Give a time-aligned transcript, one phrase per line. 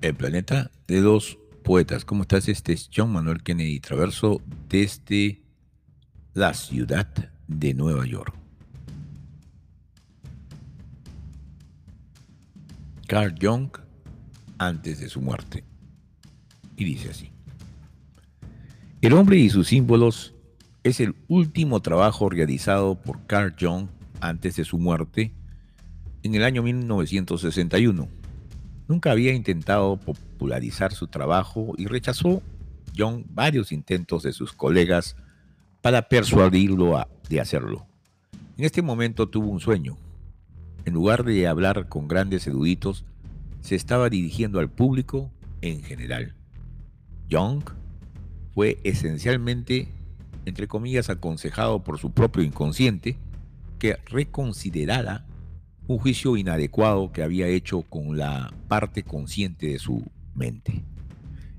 [0.00, 2.04] El planeta de los poetas.
[2.04, 2.48] ¿Cómo estás?
[2.48, 5.42] Este es John Manuel Kennedy Traverso desde
[6.34, 7.06] la ciudad
[7.46, 8.34] de Nueva York.
[13.06, 13.70] Carl Jung
[14.58, 15.62] antes de su muerte.
[16.76, 17.30] Y dice así.
[19.02, 20.34] El hombre y sus símbolos
[20.82, 23.86] es el último trabajo realizado por Carl Jung
[24.20, 25.32] antes de su muerte
[26.24, 28.19] en el año 1961.
[28.90, 32.42] Nunca había intentado popularizar su trabajo y rechazó
[32.98, 35.14] Jung varios intentos de sus colegas
[35.80, 37.86] para persuadirlo de hacerlo.
[38.58, 39.96] En este momento tuvo un sueño.
[40.86, 43.04] En lugar de hablar con grandes eruditos,
[43.60, 46.34] se estaba dirigiendo al público en general.
[47.30, 47.62] Jung
[48.52, 49.86] fue esencialmente,
[50.46, 53.16] entre comillas, aconsejado por su propio inconsciente
[53.78, 55.26] que reconsiderara
[55.86, 60.82] un juicio inadecuado que había hecho con la parte consciente de su mente.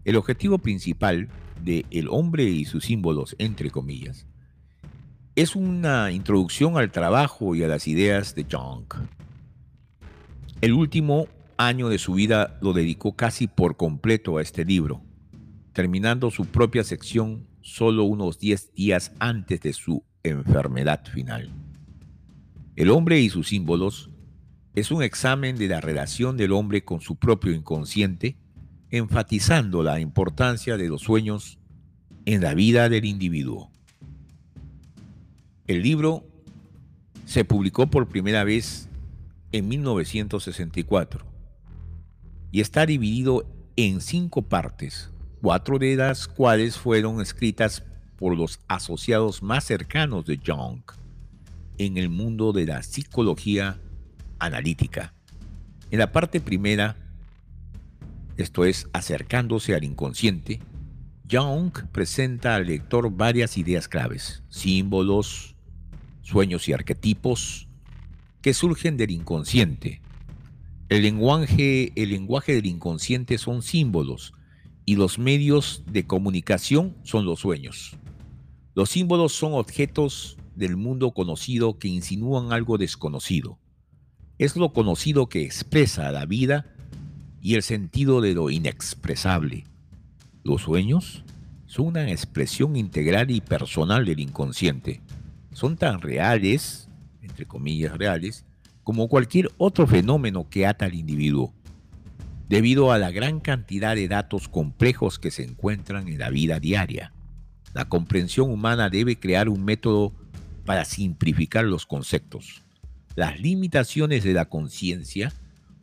[0.06, 1.30] El objetivo principal
[1.64, 4.26] de El hombre y sus símbolos, entre comillas,
[5.36, 8.86] es una introducción al trabajo y a las ideas de Jung.
[10.62, 11.28] El último
[11.58, 15.02] año de su vida lo dedicó casi por completo a este libro,
[15.74, 21.52] terminando su propia sección solo unos 10 días antes de su enfermedad final.
[22.76, 24.11] El hombre y sus símbolos
[24.76, 28.38] es un examen de la relación del hombre con su propio inconsciente,
[28.90, 31.58] enfatizando la importancia de los sueños
[32.26, 33.70] en la vida del individuo.
[35.68, 36.26] El libro
[37.26, 38.90] se publicó por primera vez
[39.52, 41.26] en 1964
[42.52, 45.10] y está dividido en cinco partes,
[45.42, 47.84] cuatro de las cuales fueron escritas
[48.18, 50.82] por los asociados más cercanos de Jung
[51.78, 53.80] en el mundo de la psicología
[54.42, 55.14] analítica.
[55.92, 56.98] En la parte primera,
[58.38, 60.60] esto es, acercándose al inconsciente,
[61.30, 65.56] Jung presenta al lector varias ideas claves, símbolos,
[66.24, 67.68] sueños y arquetipos
[68.42, 70.02] que surgen del inconsciente.
[70.90, 74.34] El lenguaje, el lenguaje del inconsciente son símbolos
[74.86, 77.96] y los medios de comunicación son los sueños.
[78.74, 83.60] Los símbolos son objetos del mundo conocido que insinúan algo desconocido
[84.42, 86.66] es lo conocido que expresa la vida
[87.44, 89.66] y el sentido de lo inexpresable.
[90.44, 91.24] Los sueños
[91.68, 95.00] son una expresión integral y personal del inconsciente.
[95.54, 96.90] Son tan reales,
[97.22, 98.44] entre comillas reales,
[98.84, 101.54] como cualquier otro fenómeno que ata al individuo,
[102.50, 107.14] debido a la gran cantidad de datos complejos que se encuentran en la vida diaria.
[107.76, 110.14] La comprensión humana debe crear un método
[110.66, 112.64] para simplificar los conceptos
[113.16, 115.34] las limitaciones de la conciencia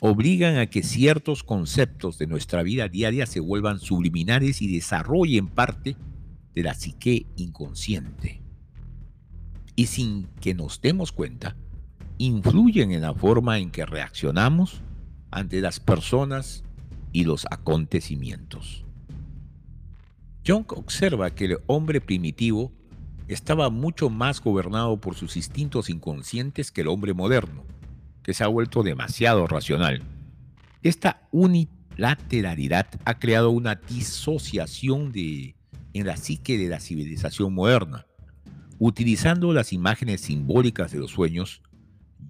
[0.00, 5.96] obligan a que ciertos conceptos de nuestra vida diaria se vuelvan subliminares y desarrollen parte
[6.54, 8.42] de la psique inconsciente.
[9.76, 11.56] Y sin que nos demos cuenta,
[12.18, 14.82] influyen en la forma en que reaccionamos
[15.30, 16.64] ante las personas
[17.12, 18.84] y los acontecimientos.
[20.46, 22.72] Jung observa que el hombre primitivo
[23.28, 27.64] estaba mucho más gobernado por sus instintos inconscientes que el hombre moderno,
[28.22, 30.02] que se ha vuelto demasiado racional.
[30.82, 35.54] Esta unilateralidad ha creado una disociación de,
[35.92, 38.06] en la psique de la civilización moderna.
[38.78, 41.62] Utilizando las imágenes simbólicas de los sueños,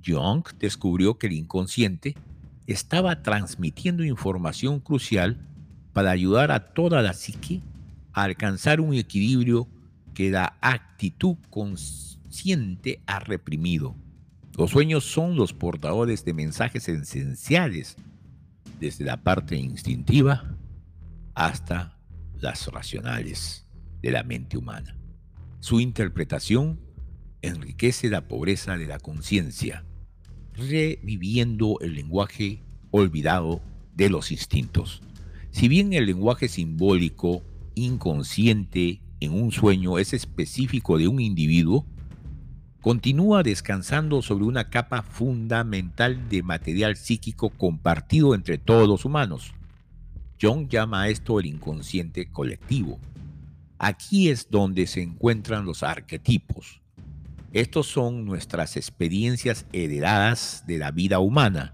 [0.05, 2.17] Jung descubrió que el inconsciente
[2.67, 5.47] estaba transmitiendo información crucial
[5.93, 7.61] para ayudar a toda la psique
[8.13, 9.69] a alcanzar un equilibrio
[10.19, 13.95] que la actitud consciente ha reprimido.
[14.57, 17.95] Los sueños son los portadores de mensajes esenciales,
[18.81, 20.59] desde la parte instintiva
[21.37, 22.01] hasta
[22.41, 23.69] las racionales
[24.03, 24.99] de la mente humana.
[25.61, 26.81] Su interpretación
[27.41, 29.85] enriquece la pobreza de la conciencia,
[30.55, 33.63] reviviendo el lenguaje olvidado
[33.95, 35.01] de los instintos.
[35.53, 37.45] Si bien el lenguaje simbólico,
[37.77, 41.87] inconsciente en un sueño es específico de un individuo,
[42.81, 49.55] continúa descansando sobre una capa fundamental de material psíquico compartido entre todos los humanos.
[50.41, 53.01] Jung llama a esto el inconsciente colectivo.
[53.79, 56.81] Aquí es donde se encuentran los arquetipos.
[57.53, 61.73] Estos son nuestras experiencias heredadas de la vida humana,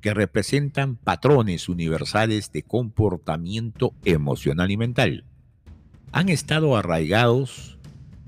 [0.00, 5.24] que representan patrones universales de comportamiento emocional y mental
[6.12, 7.78] han estado arraigados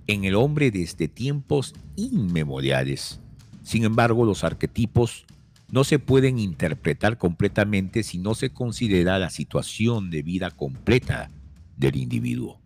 [0.06, 3.20] en el hombre desde tiempos inmemoriales.
[3.62, 5.26] Sin embargo, los arquetipos
[5.70, 11.30] no se pueden interpretar completamente si no se considera la situación de vida completa
[11.76, 12.60] del individuo.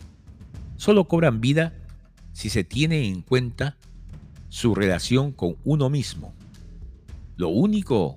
[0.76, 1.74] Solo cobran vida
[2.32, 3.76] si se tiene en cuenta
[4.48, 6.34] su relación con uno mismo.
[7.36, 8.16] Lo único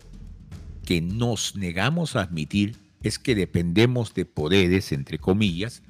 [0.86, 5.82] que nos negamos a admitir es que dependemos de poderes, entre comillas,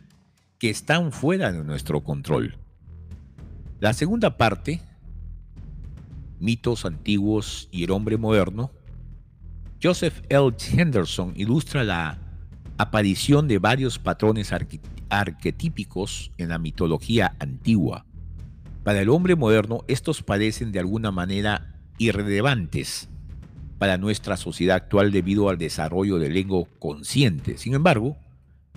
[0.59, 2.57] que están fuera de nuestro control.
[3.79, 4.81] La segunda parte,
[6.39, 8.71] mitos antiguos y el hombre moderno,
[9.81, 10.51] Joseph L.
[10.71, 12.17] Henderson ilustra la
[12.77, 14.53] aparición de varios patrones
[15.09, 18.05] arquetípicos en la mitología antigua.
[18.83, 23.09] Para el hombre moderno, estos parecen de alguna manera irrelevantes
[23.77, 27.57] para nuestra sociedad actual debido al desarrollo del ego consciente.
[27.57, 28.17] Sin embargo,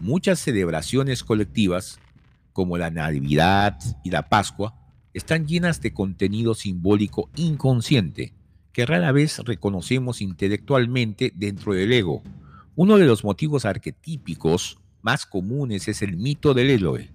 [0.00, 1.98] muchas celebraciones colectivas,
[2.52, 4.74] como la Navidad y la Pascua,
[5.14, 8.34] están llenas de contenido simbólico inconsciente
[8.72, 12.22] que rara vez reconocemos intelectualmente dentro del ego.
[12.76, 17.10] Uno de los motivos arquetípicos más comunes es el mito del héroe.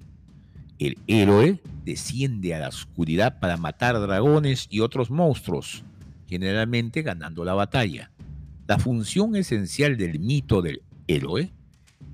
[0.77, 5.85] El héroe desciende a la oscuridad para matar dragones y otros monstruos,
[6.27, 8.11] generalmente ganando la batalla.
[8.67, 11.53] La función esencial del mito del héroe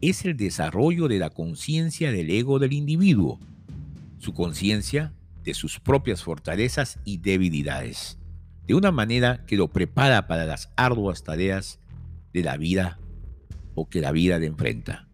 [0.01, 3.39] es el desarrollo de la conciencia del ego del individuo,
[4.19, 5.13] su conciencia
[5.43, 8.19] de sus propias fortalezas y debilidades
[8.69, 11.79] de una manera que lo prepara para las arduas tareas
[12.33, 12.99] de la vida
[13.73, 15.07] o que la vida le enfrenta.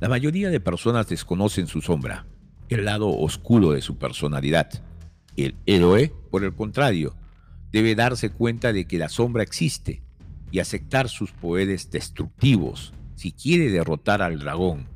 [0.00, 2.26] La mayoría de personas desconocen su sombra,
[2.68, 4.68] el lado oscuro de su personalidad.
[5.34, 7.16] El héroe, por el contrario,
[7.72, 10.02] debe darse cuenta de que la sombra existe
[10.50, 14.86] y aceptar sus poderes destructivos si quiere derrotar al dragón.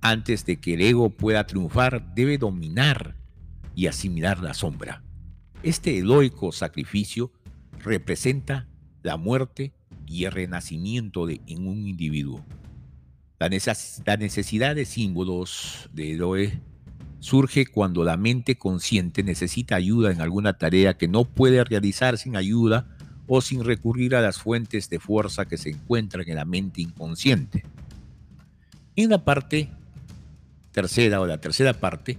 [0.00, 3.16] Antes de que el ego pueda triunfar, debe dominar
[3.74, 5.02] y asimilar la sombra.
[5.62, 7.32] Este heroico sacrificio
[7.82, 8.68] representa
[9.02, 9.72] la muerte
[10.06, 12.44] y el renacimiento de, en un individuo.
[13.38, 16.60] La, necesidad de símbolos de héroe
[17.20, 22.36] surge cuando la mente consciente necesita ayuda en alguna tarea que no puede realizar sin
[22.36, 22.97] ayuda
[23.28, 27.62] o sin recurrir a las fuentes de fuerza que se encuentran en la mente inconsciente.
[28.96, 29.70] En la parte
[30.72, 32.18] tercera o la tercera parte,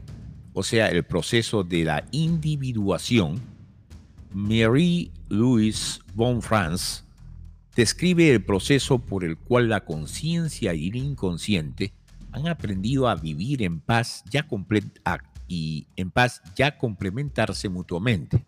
[0.53, 3.41] o sea, el proceso de la individuación,
[4.33, 7.03] Marie-Louise von Franz
[7.75, 11.93] describe el proceso por el cual la conciencia y el inconsciente
[12.31, 14.47] han aprendido a vivir en paz ya
[15.47, 18.45] y en paz ya complementarse mutuamente.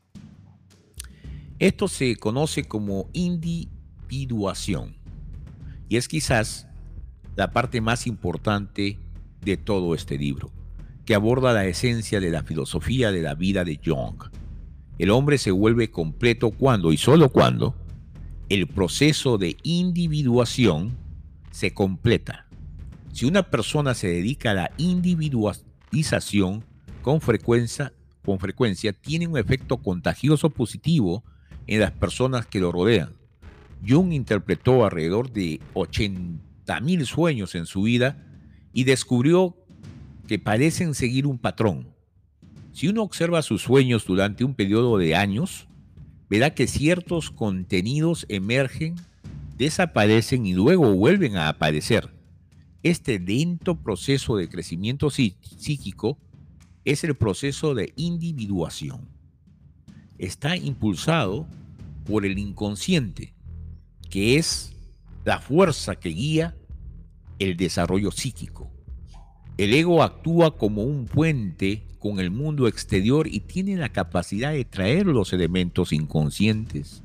[1.61, 4.95] Esto se conoce como individuación
[5.89, 6.67] y es quizás
[7.35, 8.97] la parte más importante
[9.41, 10.51] de todo este libro
[11.05, 14.23] que aborda la esencia de la filosofía de la vida de Jung.
[14.97, 17.75] El hombre se vuelve completo cuando y solo cuando
[18.49, 20.97] el proceso de individuación
[21.51, 22.47] se completa.
[23.13, 26.65] Si una persona se dedica a la individualización
[27.03, 27.93] con frecuencia,
[28.25, 31.23] con frecuencia tiene un efecto contagioso positivo
[31.67, 33.13] en las personas que lo rodean.
[33.87, 38.23] Jung interpretó alrededor de 80.000 sueños en su vida
[38.73, 39.55] y descubrió
[40.27, 41.87] que parecen seguir un patrón.
[42.73, 45.67] Si uno observa sus sueños durante un periodo de años,
[46.29, 48.95] verá que ciertos contenidos emergen,
[49.57, 52.13] desaparecen y luego vuelven a aparecer.
[52.83, 56.17] Este lento proceso de crecimiento psíquico
[56.85, 59.07] es el proceso de individuación.
[60.21, 61.47] Está impulsado
[62.05, 63.33] por el inconsciente,
[64.11, 64.71] que es
[65.25, 66.55] la fuerza que guía
[67.39, 68.71] el desarrollo psíquico.
[69.57, 74.63] El ego actúa como un puente con el mundo exterior y tiene la capacidad de
[74.63, 77.01] traer los elementos inconscientes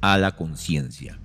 [0.00, 1.20] a la conciencia.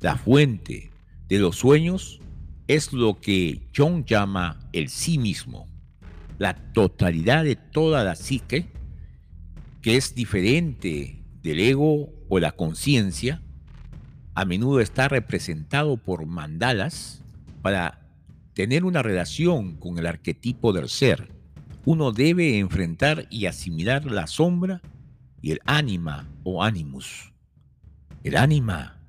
[0.00, 0.90] La fuente
[1.26, 2.20] de los sueños
[2.68, 5.66] es lo que John llama el sí mismo,
[6.36, 8.74] la totalidad de toda la psique,
[9.84, 13.42] que es diferente del ego o la conciencia,
[14.34, 17.20] a menudo está representado por mandalas
[17.60, 18.00] para
[18.54, 21.30] tener una relación con el arquetipo del ser,
[21.84, 24.80] uno debe enfrentar y asimilar la sombra
[25.42, 27.34] y el ánima o animus.
[28.22, 29.02] El ánima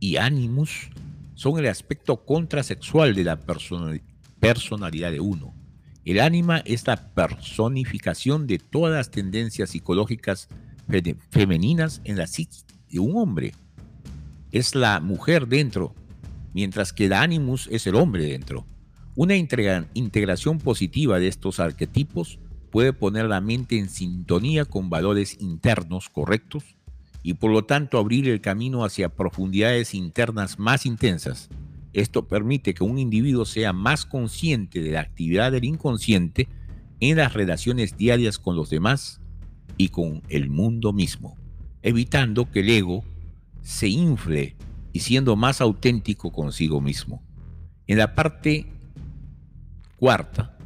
[0.00, 0.88] y animus
[1.34, 3.38] son el aspecto contrasexual de la
[4.40, 5.54] personalidad de uno.
[6.04, 10.48] El ánima es la personificación de todas las tendencias psicológicas
[11.30, 12.58] femeninas en la psique
[12.90, 13.54] de un hombre.
[14.52, 15.94] Es la mujer dentro,
[16.52, 18.66] mientras que el animus es el hombre dentro.
[19.16, 22.38] Una integración positiva de estos arquetipos
[22.70, 26.76] puede poner la mente en sintonía con valores internos correctos
[27.22, 31.48] y por lo tanto abrir el camino hacia profundidades internas más intensas.
[31.94, 36.48] Esto permite que un individuo sea más consciente de la actividad del inconsciente
[36.98, 39.20] en las relaciones diarias con los demás
[39.76, 41.36] y con el mundo mismo,
[41.82, 43.04] evitando que el ego
[43.62, 44.56] se infle
[44.92, 47.22] y siendo más auténtico consigo mismo.
[47.86, 48.66] En la parte
[49.96, 50.58] cuarta,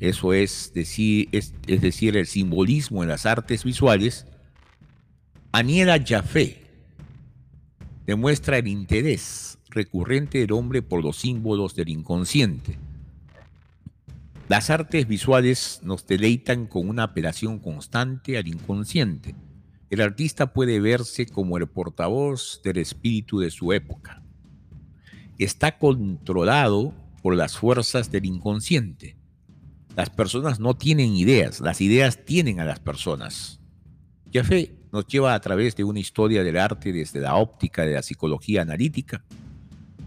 [0.00, 4.26] eso es decir, es, decir, el simbolismo en las artes visuales,
[5.52, 6.61] Aniela Jaffe
[8.06, 12.78] demuestra el interés recurrente del hombre por los símbolos del inconsciente.
[14.48, 19.34] Las artes visuales nos deleitan con una apelación constante al inconsciente.
[19.88, 24.22] El artista puede verse como el portavoz del espíritu de su época.
[25.38, 26.92] Está controlado
[27.22, 29.16] por las fuerzas del inconsciente.
[29.96, 33.60] Las personas no tienen ideas, las ideas tienen a las personas.
[34.32, 38.02] Jaffe nos lleva a través de una historia del arte desde la óptica de la
[38.02, 39.24] psicología analítica.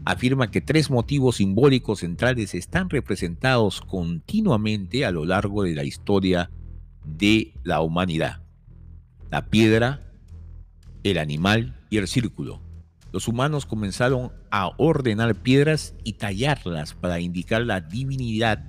[0.06, 6.52] Afirma que tres motivos simbólicos centrales están representados continuamente a lo largo de la historia
[7.04, 8.44] de la humanidad.
[9.32, 10.02] La piedra,
[11.04, 12.66] el animal y el círculo
[13.16, 18.68] los humanos comenzaron a ordenar piedras y tallarlas para indicar la divinidad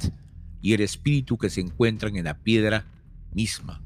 [0.62, 2.86] y el espíritu que se encuentran en la piedra
[3.32, 3.82] misma.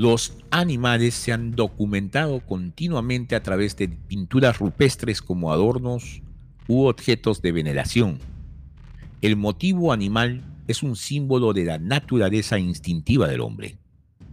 [0.00, 6.22] Los animales se han documentado continuamente a través de pinturas rupestres como adornos
[6.68, 8.18] u objetos de veneración.
[9.20, 13.76] El motivo animal es un símbolo de la naturaleza instintiva del hombre.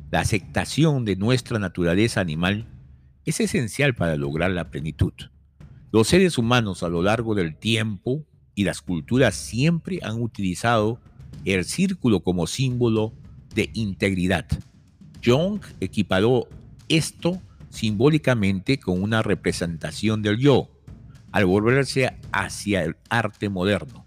[0.09, 2.65] La aceptación de nuestra naturaleza animal
[3.25, 5.11] es esencial para lograr la plenitud.
[5.91, 8.23] Los seres humanos a lo largo del tiempo
[8.55, 11.01] y las culturas siempre han utilizado
[11.43, 13.11] el círculo como símbolo
[13.53, 14.47] de integridad.
[15.27, 16.47] Jung equiparó
[16.87, 20.69] esto simbólicamente con una representación del yo,
[21.33, 24.05] al volverse hacia el arte moderno.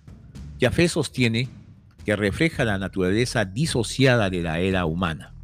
[0.59, 1.49] Jaffe sostiene
[2.07, 5.35] que refleja la naturaleza disociada de la era humana,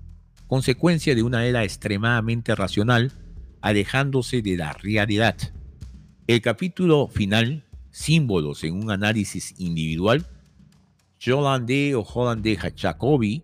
[0.46, 3.12] consecuencia de una era extremadamente racional,
[3.60, 5.36] alejándose de la realidad.
[6.26, 10.26] El capítulo final, símbolos en un análisis individual,
[11.22, 13.42] Jolande o Jolande Jacobi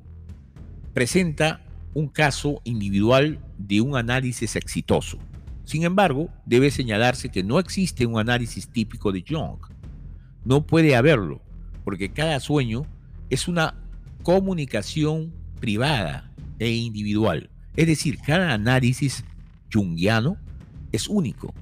[0.95, 1.62] presenta
[1.94, 5.18] un caso individual de un análisis exitoso.
[5.64, 9.58] Sin embargo, debe señalarse que no existe un análisis típico de Jung.
[10.44, 11.40] No puede haberlo,
[11.84, 12.87] porque cada sueño
[13.30, 13.75] es una
[14.22, 17.50] comunicación privada e individual.
[17.76, 19.25] Es decir, cada análisis
[19.72, 20.37] jungiano
[20.90, 21.54] es único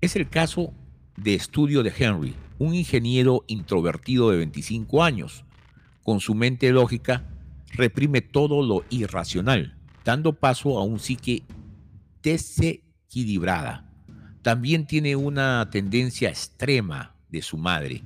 [0.00, 0.72] es el caso
[1.16, 5.44] de estudio de Henry, un ingeniero introvertido de 25 años.
[6.04, 7.24] Con su mente lógica,
[7.72, 11.44] reprime todo lo irracional, dando paso a un psique
[12.22, 13.90] desequilibrada.
[14.42, 18.04] También tiene una tendencia extrema de su madre.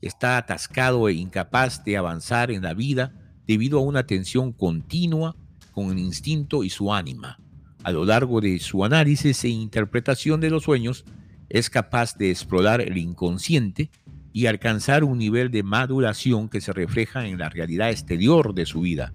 [0.00, 3.12] Está atascado e incapaz de avanzar en la vida
[3.46, 5.36] debido a una tensión continua
[5.72, 7.38] con el instinto y su ánima.
[7.82, 11.04] A lo largo de su análisis e interpretación de los sueños,
[11.48, 13.90] es capaz de explorar el inconsciente
[14.38, 18.82] y alcanzar un nivel de maduración que se refleja en la realidad exterior de su
[18.82, 19.12] vida.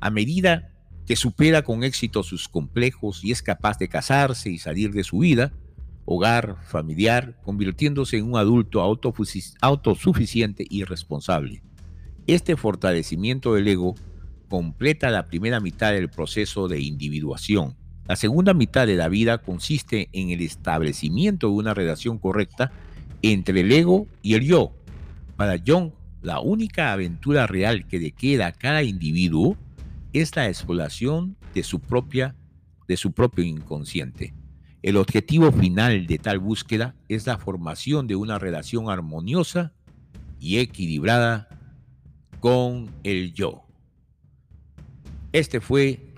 [0.00, 0.72] A medida
[1.04, 5.18] que supera con éxito sus complejos y es capaz de casarse y salir de su
[5.18, 5.52] vida,
[6.06, 11.62] hogar, familiar, convirtiéndose en un adulto autosuficiente y responsable.
[12.26, 13.96] Este fortalecimiento del ego
[14.48, 20.10] completa la primera mitad del proceso de individuación la segunda mitad de la vida consiste
[20.12, 22.70] en el establecimiento de una relación correcta
[23.32, 24.74] entre el ego y el yo.
[25.36, 29.56] Para John, la única aventura real que le queda a cada individuo
[30.12, 32.34] es la exploración de su, propia,
[32.86, 34.34] de su propio inconsciente.
[34.82, 39.72] El objetivo final de tal búsqueda es la formación de una relación armoniosa
[40.38, 41.48] y equilibrada
[42.40, 43.64] con el yo.
[45.32, 46.12] Este fue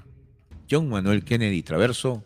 [0.69, 2.25] John Manuel Kennedy Traverso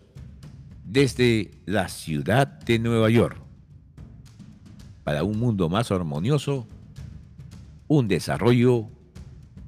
[0.85, 3.50] desde la ciudad de Nueva York.
[5.05, 6.67] Para un mundo más armonioso,
[7.89, 8.89] un desarrollo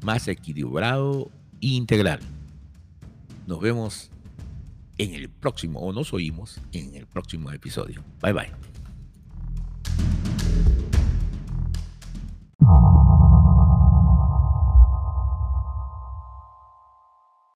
[0.04, 2.20] más equilibrado e integral.
[3.46, 4.10] Nos vemos
[4.98, 8.02] en el próximo, o nos oímos en el próximo episodio.
[8.20, 8.71] Bye bye.